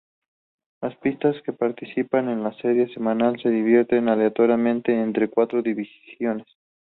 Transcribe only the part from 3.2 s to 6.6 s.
se dividen aleatoriamente entre cuatro divisiones.